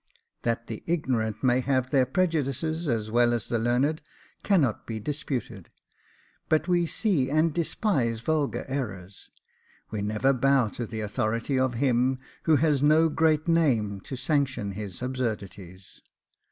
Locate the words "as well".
2.87-3.33